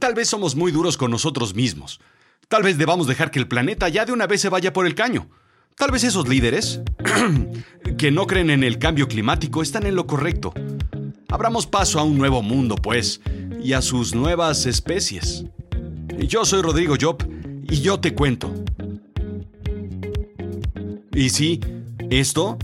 [0.00, 2.00] Tal vez somos muy duros con nosotros mismos.
[2.48, 4.96] Tal vez debamos dejar que el planeta ya de una vez se vaya por el
[4.96, 5.30] caño.
[5.76, 6.80] Tal vez esos líderes
[7.98, 10.52] que no creen en el cambio climático están en lo correcto.
[11.28, 13.20] Abramos paso a un nuevo mundo, pues,
[13.62, 15.44] y a sus nuevas especies.
[16.18, 17.18] Yo soy Rodrigo Job
[17.62, 18.52] y yo te cuento.
[21.12, 21.60] Y sí,
[22.10, 22.58] esto,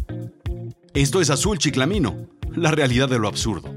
[0.92, 2.16] esto es azul chiclamino,
[2.56, 3.71] la realidad de lo absurdo.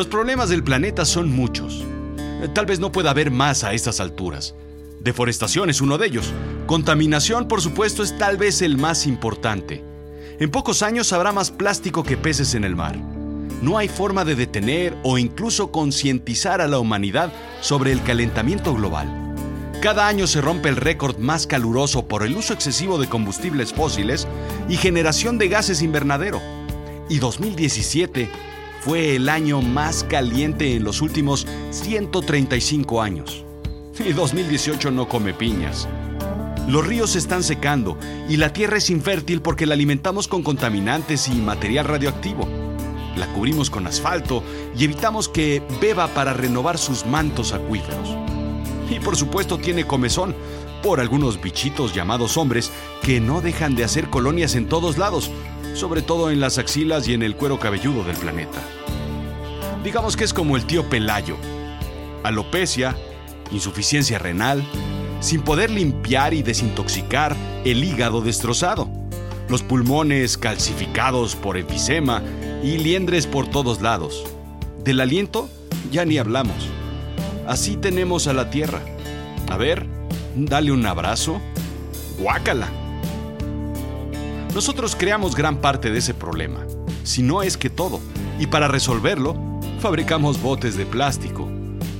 [0.00, 1.84] Los problemas del planeta son muchos.
[2.54, 4.54] Tal vez no pueda haber más a estas alturas.
[4.98, 6.32] Deforestación es uno de ellos.
[6.64, 9.84] Contaminación, por supuesto, es tal vez el más importante.
[10.38, 12.96] En pocos años habrá más plástico que peces en el mar.
[13.60, 17.30] No hay forma de detener o incluso concientizar a la humanidad
[17.60, 19.06] sobre el calentamiento global.
[19.82, 24.26] Cada año se rompe el récord más caluroso por el uso excesivo de combustibles fósiles
[24.66, 26.40] y generación de gases invernadero.
[27.10, 28.30] Y 2017
[28.80, 33.44] fue el año más caliente en los últimos 135 años.
[33.98, 35.86] Y 2018 no come piñas.
[36.66, 41.32] Los ríos están secando y la tierra es infértil porque la alimentamos con contaminantes y
[41.32, 42.48] material radioactivo.
[43.16, 44.42] La cubrimos con asfalto
[44.76, 48.16] y evitamos que beba para renovar sus mantos acuíferos.
[48.88, 50.34] Y por supuesto tiene comezón
[50.82, 52.72] por algunos bichitos llamados hombres
[53.02, 55.30] que no dejan de hacer colonias en todos lados,
[55.80, 58.60] sobre todo en las axilas y en el cuero cabelludo del planeta.
[59.82, 61.36] Digamos que es como el tío Pelayo.
[62.22, 62.94] Alopecia,
[63.50, 64.62] insuficiencia renal,
[65.20, 68.90] sin poder limpiar y desintoxicar el hígado destrozado,
[69.48, 72.22] los pulmones calcificados por enfisema
[72.62, 74.26] y liendres por todos lados.
[74.84, 75.48] Del aliento
[75.90, 76.68] ya ni hablamos.
[77.48, 78.82] Así tenemos a la tierra.
[79.48, 79.86] A ver,
[80.36, 81.40] dale un abrazo.
[82.18, 82.68] Guácala.
[84.54, 86.66] Nosotros creamos gran parte de ese problema,
[87.04, 88.00] si no es que todo,
[88.40, 89.36] y para resolverlo,
[89.78, 91.48] fabricamos botes de plástico,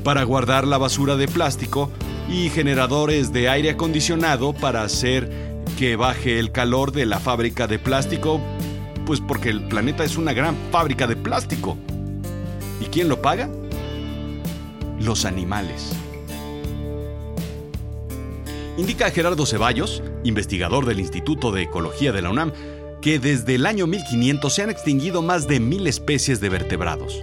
[0.02, 1.90] para guardar la basura de plástico
[2.28, 5.30] y generadores de aire acondicionado para hacer
[5.78, 8.40] que baje el calor de la fábrica de plástico,
[9.06, 11.76] pues porque el planeta es una gran fábrica de plástico.
[12.80, 13.48] ¿Y quién lo paga?
[14.98, 15.92] Los animales.
[18.80, 22.50] Indica Gerardo Ceballos, investigador del Instituto de Ecología de la UNAM,
[23.02, 27.22] que desde el año 1500 se han extinguido más de mil especies de vertebrados.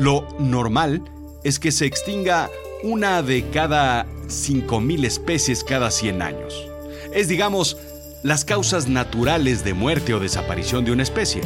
[0.00, 1.04] Lo normal
[1.44, 2.50] es que se extinga
[2.82, 6.66] una de cada 5.000 especies cada 100 años.
[7.14, 7.76] Es, digamos,
[8.24, 11.40] las causas naturales de muerte o desaparición de una especie.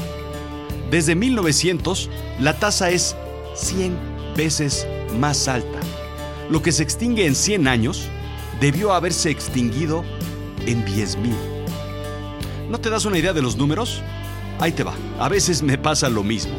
[0.91, 2.09] Desde 1900,
[2.41, 3.15] la tasa es
[3.57, 3.95] 100
[4.39, 4.87] veces
[5.21, 5.81] más alta.
[6.49, 8.09] Lo que se extingue en 100 años
[8.61, 10.05] debió haberse extinguido
[10.67, 11.33] en 10.000.
[12.69, 14.03] ¿No te das una idea de los números?
[14.59, 14.95] Ahí te va.
[15.19, 16.55] A veces me pasa lo mismo.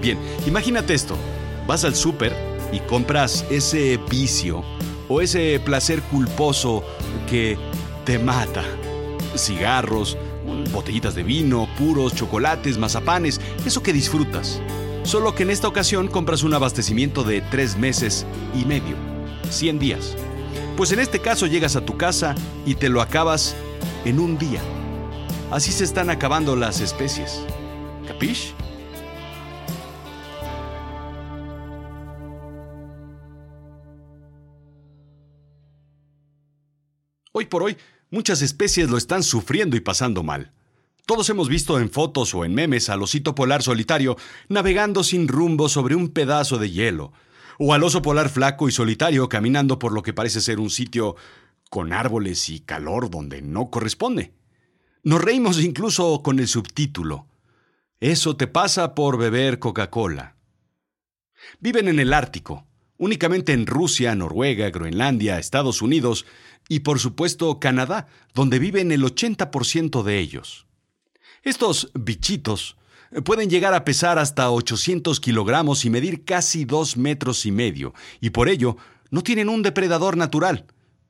[0.00, 1.16] Bien, imagínate esto.
[1.66, 2.34] Vas al súper
[2.72, 4.64] y compras ese vicio
[5.08, 6.84] o ese placer culposo
[7.28, 7.58] que
[8.04, 8.64] te mata.
[9.36, 10.16] Cigarros,
[10.72, 14.60] botellitas de vino, puros, chocolates, mazapanes, eso que disfrutas.
[15.02, 18.96] Solo que en esta ocasión compras un abastecimiento de tres meses y medio,
[19.50, 20.16] 100 días.
[20.80, 23.54] Pues en este caso llegas a tu casa y te lo acabas
[24.06, 24.62] en un día.
[25.50, 27.44] Así se están acabando las especies.
[28.08, 28.54] ¿Capish?
[37.32, 37.76] Hoy por hoy,
[38.10, 40.50] muchas especies lo están sufriendo y pasando mal.
[41.04, 44.16] Todos hemos visto en fotos o en memes al osito polar solitario
[44.48, 47.12] navegando sin rumbo sobre un pedazo de hielo,
[47.62, 51.16] o al oso polar flaco y solitario caminando por lo que parece ser un sitio
[51.68, 54.32] con árboles y calor donde no corresponde.
[55.02, 57.26] Nos reímos incluso con el subtítulo.
[58.00, 60.36] Eso te pasa por beber Coca-Cola.
[61.58, 62.64] Viven en el Ártico,
[62.96, 66.24] únicamente en Rusia, Noruega, Groenlandia, Estados Unidos
[66.66, 70.66] y por supuesto Canadá, donde viven el 80% de ellos.
[71.42, 72.78] Estos bichitos
[73.24, 78.30] pueden llegar a pesar hasta 800 kilogramos y medir casi 2 metros y medio, y
[78.30, 78.76] por ello
[79.10, 80.66] no tienen un depredador natural,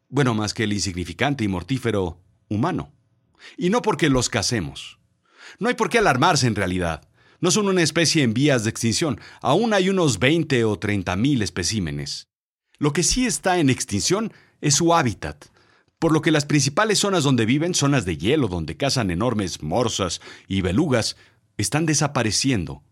[0.09, 2.19] bueno, más que el insignificante y mortífero
[2.49, 2.93] humano.
[3.57, 4.99] Y no porque los casemos.
[5.59, 7.09] No hay por qué alarmarse en realidad.
[7.41, 9.21] No son una especie en vías de extinción.
[9.41, 12.29] Aún hay unos 20 o 30 mil especímenes.
[12.79, 15.47] Lo que sí está en extinción es su hábitat,
[15.99, 20.21] por lo que las principales zonas donde viven, zonas de hielo donde cazan enormes morsas
[20.49, 21.17] y belugas,
[21.61, 22.83] están desapareciendo.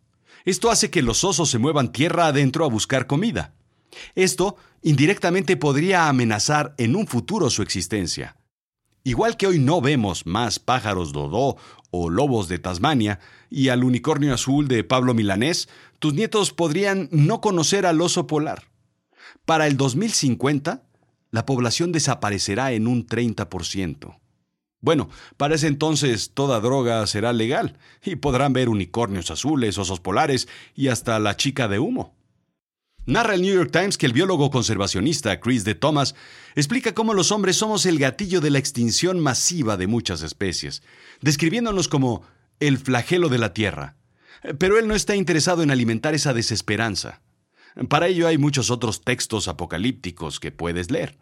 [0.44, 3.54] Esto hace que los osos se muevan tierra adentro a buscar comida.
[4.14, 8.36] Esto indirectamente podría amenazar en un futuro su existencia.
[9.04, 11.56] Igual que hoy no vemos más pájaros dodó
[11.90, 13.20] o lobos de Tasmania
[13.50, 15.68] y al unicornio azul de Pablo Milanés,
[15.98, 18.64] tus nietos podrían no conocer al oso polar.
[19.44, 20.82] Para el 2050,
[21.30, 24.18] la población desaparecerá en un 30%.
[24.80, 30.48] Bueno, para ese entonces toda droga será legal y podrán ver unicornios azules, osos polares
[30.74, 32.14] y hasta la chica de humo.
[33.08, 36.14] Narra el New York Times que el biólogo conservacionista Chris de Thomas
[36.54, 40.82] explica cómo los hombres somos el gatillo de la extinción masiva de muchas especies,
[41.22, 42.22] describiéndonos como
[42.60, 43.96] el flagelo de la Tierra.
[44.58, 47.22] Pero él no está interesado en alimentar esa desesperanza.
[47.88, 51.16] Para ello hay muchos otros textos apocalípticos que puedes leer.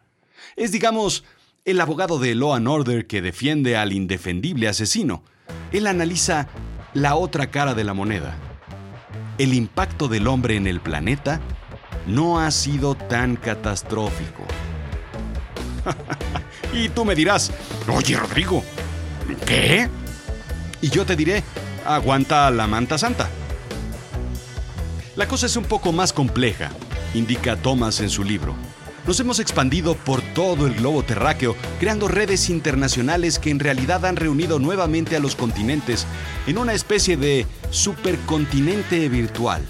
[0.57, 1.25] Es, digamos,
[1.67, 5.25] el abogado de Law and Order que defiende al indefendible asesino.
[5.73, 6.47] Él analiza
[6.95, 8.37] la otra cara de la moneda.
[9.37, 11.41] El impacto del hombre en el planeta
[12.07, 14.45] no ha sido tan catastrófico.
[16.73, 17.53] y tú me dirás,
[17.93, 18.63] oye Rodrigo,
[19.45, 19.89] ¿qué?
[20.81, 21.43] Y yo te diré,
[21.85, 23.29] aguanta la manta santa.
[25.17, 26.71] La cosa es un poco más compleja,
[27.13, 28.55] indica Thomas en su libro.
[29.07, 34.17] Nos hemos expandido por todo el globo terráqueo, creando redes internacionales que en realidad han
[34.17, 36.07] reunido nuevamente a los continentes
[36.47, 39.63] en una especie de supercontinente virtual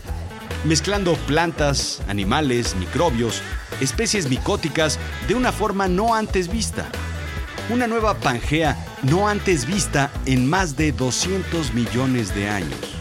[0.66, 3.40] mezclando plantas, animales, microbios,
[3.80, 4.98] especies micóticas
[5.28, 6.88] de una forma no antes vista.
[7.70, 12.95] Una nueva Pangea no antes vista en más de 200 millones de años.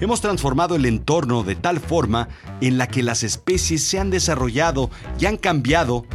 [0.00, 2.28] Hemos transformado el entorno de tal forma
[2.60, 6.06] en la que las especies se han desarrollado y han cambiado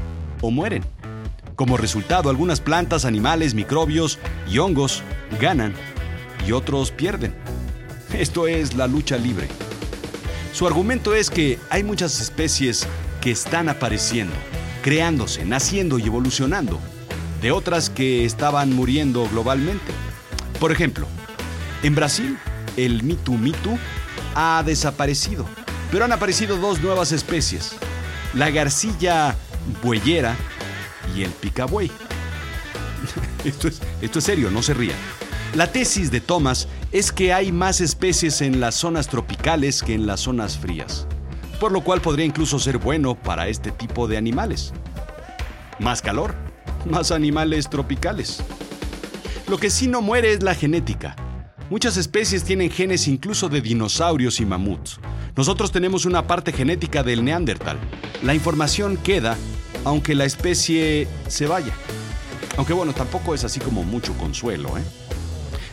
[0.42, 0.86] o mueren.
[1.56, 4.20] Como resultado, algunas plantas, animales, microbios
[4.50, 5.04] y hongos
[5.40, 5.74] ganan
[6.48, 7.36] y otros pierden.
[8.14, 9.50] Esto es la lucha libre.
[10.54, 12.88] Su argumento es que hay muchas especies
[13.20, 14.36] que están apareciendo,
[14.82, 16.80] creándose, naciendo y evolucionando,
[17.42, 19.92] de otras que estaban muriendo globalmente.
[20.60, 21.06] Por ejemplo,
[21.82, 22.38] en Brasil,
[22.78, 23.78] el Mitu Mitu
[24.36, 25.46] ha desaparecido,
[25.92, 27.76] pero han aparecido dos nuevas especies,
[28.34, 29.36] la garcilla
[29.82, 30.36] bueyera
[31.16, 31.92] y el picabuey.
[33.44, 34.98] esto, es, esto es serio, no se rían.
[35.56, 40.08] La tesis de Thomas es que hay más especies en las zonas tropicales que en
[40.08, 41.06] las zonas frías,
[41.60, 44.74] por lo cual podría incluso ser bueno para este tipo de animales.
[45.80, 46.34] Más calor,
[46.90, 48.42] más animales tropicales.
[49.48, 51.16] Lo que sí no muere es la genética.
[51.74, 55.00] Muchas especies tienen genes incluso de dinosaurios y mamuts.
[55.36, 57.80] Nosotros tenemos una parte genética del neandertal.
[58.22, 59.36] La información queda
[59.84, 61.74] aunque la especie se vaya.
[62.58, 64.84] Aunque bueno, tampoco es así como mucho consuelo, ¿eh?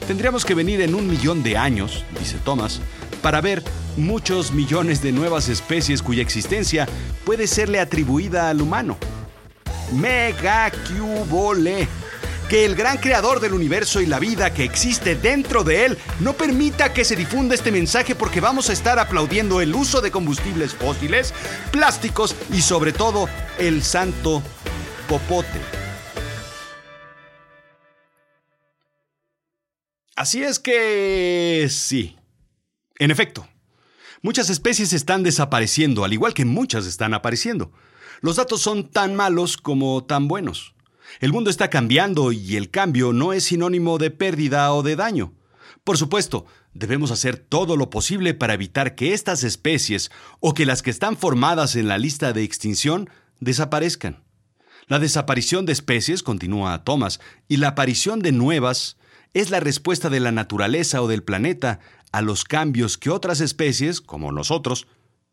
[0.06, 2.80] Tendríamos que venir en un millón de años, dice Thomas,
[3.20, 3.62] para ver
[3.98, 6.88] muchos millones de nuevas especies cuya existencia
[7.26, 8.96] puede serle atribuida al humano.
[9.92, 11.86] Mega cubole.
[12.50, 16.32] Que el gran creador del universo y la vida que existe dentro de él no
[16.32, 20.74] permita que se difunda este mensaje porque vamos a estar aplaudiendo el uso de combustibles
[20.74, 21.32] fósiles,
[21.70, 23.28] plásticos y sobre todo
[23.60, 24.42] el santo
[25.08, 25.60] popote.
[30.16, 31.68] Así es que...
[31.70, 32.18] sí.
[32.98, 33.46] En efecto,
[34.22, 37.70] muchas especies están desapareciendo, al igual que muchas están apareciendo.
[38.22, 40.74] Los datos son tan malos como tan buenos.
[41.18, 45.34] El mundo está cambiando y el cambio no es sinónimo de pérdida o de daño.
[45.82, 50.82] Por supuesto, debemos hacer todo lo posible para evitar que estas especies o que las
[50.82, 54.22] que están formadas en la lista de extinción desaparezcan.
[54.86, 58.96] La desaparición de especies, continúa Thomas, y la aparición de nuevas
[59.34, 61.80] es la respuesta de la naturaleza o del planeta
[62.12, 64.88] a los cambios que otras especies, como nosotros,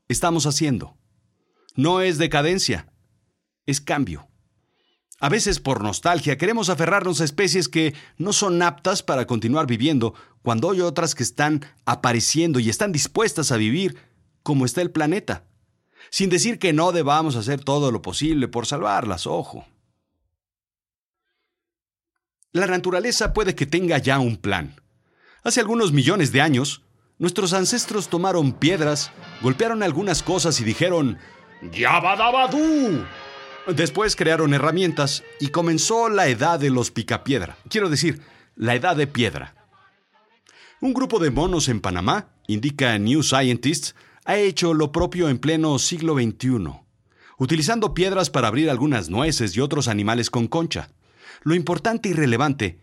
[0.07, 0.95] estamos haciendo.
[1.75, 2.91] No es decadencia,
[3.65, 4.27] es cambio.
[5.19, 10.13] A veces por nostalgia queremos aferrarnos a especies que no son aptas para continuar viviendo,
[10.43, 13.97] cuando hay otras que están apareciendo y están dispuestas a vivir
[14.43, 15.43] como está el planeta,
[16.11, 19.65] sin decir que no debamos hacer todo lo posible por salvarlas, ojo.
[22.51, 24.79] La naturaleza puede que tenga ya un plan.
[25.43, 26.83] Hace algunos millones de años,
[27.17, 31.17] nuestros ancestros tomaron piedras, golpearon algunas cosas y dijeron
[31.71, 33.03] ¡Yabadabadú!
[33.75, 37.57] Después crearon herramientas y comenzó la edad de los picapiedra.
[37.69, 38.21] Quiero decir,
[38.55, 39.55] la edad de piedra.
[40.79, 45.79] Un grupo de monos en Panamá, indica New Scientist, ha hecho lo propio en pleno
[45.79, 46.79] siglo XXI,
[47.37, 50.89] utilizando piedras para abrir algunas nueces y otros animales con concha.
[51.43, 52.79] Lo importante y relevante,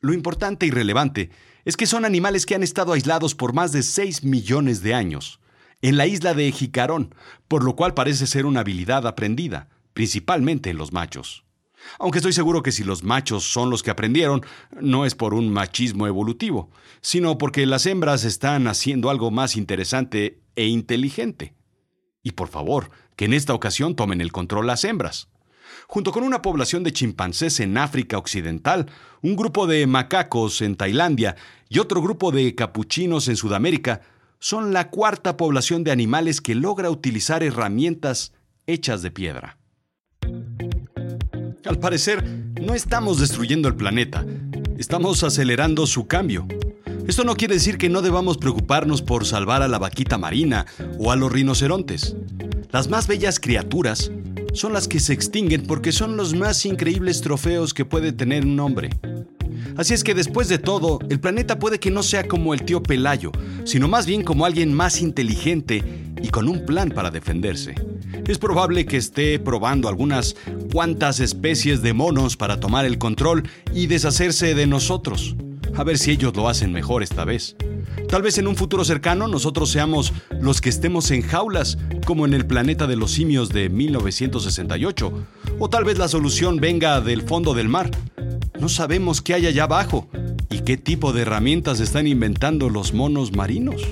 [0.00, 1.30] lo importante y relevante
[1.64, 5.40] es que son animales que han estado aislados por más de 6 millones de años,
[5.82, 7.12] en la isla de Jicarón,
[7.48, 9.68] por lo cual parece ser una habilidad aprendida,
[10.00, 11.44] principalmente en los machos.
[11.98, 14.40] Aunque estoy seguro que si los machos son los que aprendieron,
[14.80, 16.70] no es por un machismo evolutivo,
[17.02, 21.52] sino porque las hembras están haciendo algo más interesante e inteligente.
[22.22, 25.28] Y por favor, que en esta ocasión tomen el control las hembras.
[25.86, 28.86] Junto con una población de chimpancés en África Occidental,
[29.20, 31.36] un grupo de macacos en Tailandia
[31.68, 34.00] y otro grupo de capuchinos en Sudamérica,
[34.38, 38.32] son la cuarta población de animales que logra utilizar herramientas
[38.66, 39.59] hechas de piedra.
[41.66, 42.24] Al parecer,
[42.60, 44.24] no estamos destruyendo el planeta,
[44.78, 46.46] estamos acelerando su cambio.
[47.06, 50.64] Esto no quiere decir que no debamos preocuparnos por salvar a la vaquita marina
[50.98, 52.16] o a los rinocerontes.
[52.70, 54.10] Las más bellas criaturas
[54.54, 58.58] son las que se extinguen porque son los más increíbles trofeos que puede tener un
[58.58, 58.90] hombre.
[59.76, 62.82] Así es que después de todo, el planeta puede que no sea como el tío
[62.82, 63.32] Pelayo,
[63.64, 65.84] sino más bien como alguien más inteligente
[66.22, 67.74] y con un plan para defenderse.
[68.26, 70.36] Es probable que esté probando algunas
[70.72, 75.36] cuantas especies de monos para tomar el control y deshacerse de nosotros.
[75.74, 77.56] A ver si ellos lo hacen mejor esta vez.
[78.08, 82.34] Tal vez en un futuro cercano nosotros seamos los que estemos en jaulas, como en
[82.34, 85.12] el planeta de los simios de 1968.
[85.58, 87.90] O tal vez la solución venga del fondo del mar.
[88.58, 90.08] No sabemos qué hay allá abajo
[90.50, 93.82] y qué tipo de herramientas están inventando los monos marinos.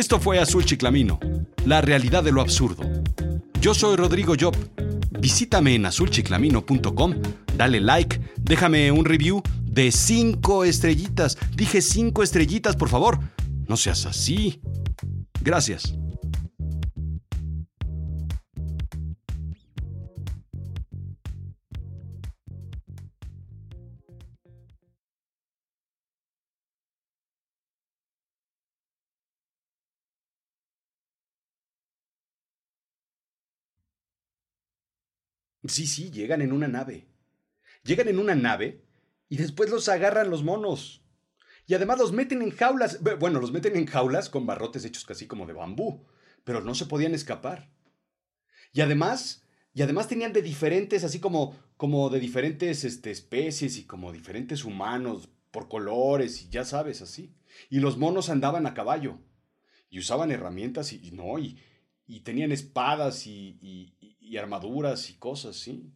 [0.00, 1.20] Esto fue Azul Chiclamino,
[1.66, 2.82] la realidad de lo absurdo.
[3.60, 4.56] Yo soy Rodrigo Job.
[5.10, 7.14] Visítame en azulchiclamino.com,
[7.54, 11.36] dale like, déjame un review de cinco estrellitas.
[11.54, 13.20] Dije cinco estrellitas, por favor.
[13.68, 14.62] No seas así.
[15.42, 15.99] Gracias.
[35.70, 37.06] Sí, sí, llegan en una nave.
[37.84, 38.84] Llegan en una nave
[39.28, 41.04] y después los agarran los monos.
[41.66, 43.00] Y además los meten en jaulas.
[43.20, 46.04] Bueno, los meten en jaulas con barrotes hechos casi como de bambú,
[46.42, 47.70] pero no se podían escapar.
[48.72, 53.84] Y además, y además tenían de diferentes, así como, como de diferentes este, especies y
[53.84, 57.36] como diferentes humanos por colores y ya sabes, así.
[57.68, 59.20] Y los monos andaban a caballo
[59.88, 61.60] y usaban herramientas y, no, y,
[62.24, 65.92] tenían espadas y armaduras y cosas, sí.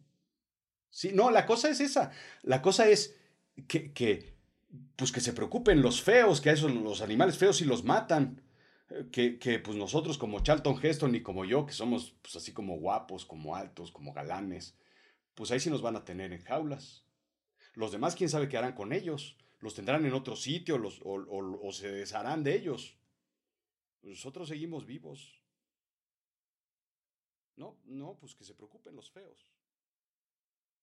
[0.89, 2.11] Sí, no, la cosa es esa.
[2.41, 3.15] La cosa es
[3.67, 4.35] que, que,
[4.95, 8.41] pues que se preocupen los feos, que a esos los animales feos y los matan.
[8.89, 12.53] Eh, que, que, pues nosotros como Charlton Heston y como yo, que somos pues así
[12.53, 14.77] como guapos, como altos, como galanes,
[15.33, 17.05] pues ahí sí nos van a tener en jaulas.
[17.73, 19.37] Los demás, quién sabe qué harán con ellos.
[19.59, 22.97] Los tendrán en otro sitio los, o, o se desharán de ellos.
[24.01, 25.41] Nosotros seguimos vivos.
[27.57, 29.54] No, no, pues que se preocupen los feos.